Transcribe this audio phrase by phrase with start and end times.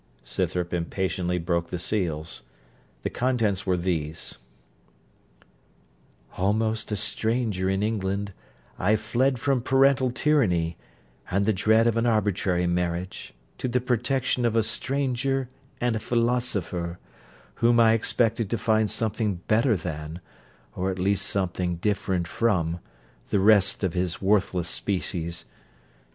[0.23, 2.41] Scythrop impatiently broke the seals.
[3.03, 4.39] The contents were these:
[6.37, 8.33] Almost a stranger in England,
[8.79, 10.75] I fled from parental tyranny,
[11.29, 15.99] and the dread of an arbitrary marriage, to the protection of a stranger and a
[15.99, 16.97] philosopher,
[17.61, 20.19] whom I expected to find something better than,
[20.75, 22.79] or at least something different from,
[23.29, 25.45] the rest of his worthless species.